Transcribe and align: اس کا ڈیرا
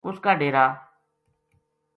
اس 0.07 0.17
کا 0.23 0.31
ڈیرا 0.39 0.65